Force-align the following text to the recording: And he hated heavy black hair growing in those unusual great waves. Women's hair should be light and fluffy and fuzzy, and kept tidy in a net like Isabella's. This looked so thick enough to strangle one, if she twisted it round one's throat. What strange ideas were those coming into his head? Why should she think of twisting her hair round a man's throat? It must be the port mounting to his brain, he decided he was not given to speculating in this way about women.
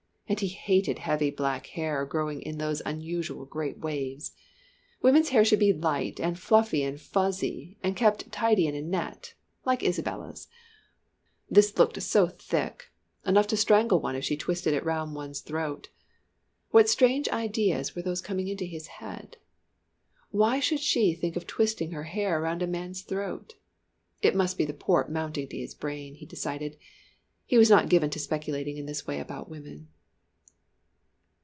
And 0.31 0.39
he 0.39 0.47
hated 0.47 0.99
heavy 0.99 1.29
black 1.29 1.67
hair 1.75 2.05
growing 2.05 2.41
in 2.41 2.57
those 2.57 2.81
unusual 2.85 3.43
great 3.43 3.79
waves. 3.79 4.31
Women's 5.01 5.27
hair 5.27 5.43
should 5.43 5.59
be 5.59 5.73
light 5.73 6.21
and 6.21 6.39
fluffy 6.39 6.83
and 6.83 6.97
fuzzy, 7.01 7.77
and 7.83 7.97
kept 7.97 8.31
tidy 8.31 8.65
in 8.65 8.73
a 8.73 8.81
net 8.81 9.33
like 9.65 9.83
Isabella's. 9.83 10.47
This 11.49 11.77
looked 11.77 12.01
so 12.01 12.27
thick 12.29 12.91
enough 13.25 13.45
to 13.47 13.57
strangle 13.57 13.99
one, 13.99 14.15
if 14.15 14.23
she 14.23 14.37
twisted 14.37 14.73
it 14.73 14.85
round 14.85 15.15
one's 15.15 15.41
throat. 15.41 15.89
What 16.69 16.87
strange 16.87 17.27
ideas 17.27 17.93
were 17.93 18.01
those 18.01 18.21
coming 18.21 18.47
into 18.47 18.63
his 18.63 18.87
head? 18.87 19.35
Why 20.29 20.61
should 20.61 20.79
she 20.79 21.13
think 21.13 21.35
of 21.35 21.45
twisting 21.45 21.91
her 21.91 22.03
hair 22.05 22.39
round 22.39 22.61
a 22.63 22.67
man's 22.67 23.01
throat? 23.01 23.55
It 24.21 24.33
must 24.33 24.57
be 24.57 24.63
the 24.63 24.73
port 24.73 25.11
mounting 25.11 25.49
to 25.49 25.57
his 25.57 25.75
brain, 25.75 26.15
he 26.15 26.25
decided 26.25 26.77
he 27.43 27.57
was 27.57 27.69
not 27.69 27.89
given 27.89 28.09
to 28.11 28.19
speculating 28.19 28.77
in 28.77 28.85
this 28.85 29.05
way 29.05 29.19
about 29.19 29.49
women. 29.49 29.89